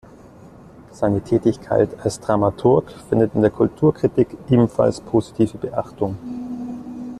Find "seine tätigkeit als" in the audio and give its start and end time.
0.91-2.19